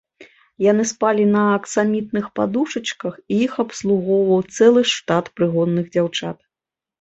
[0.71, 6.37] Яны спалі на аксамітных падушачках, і іх абслугоўваў цэлы штат прыгонных дзяўчат.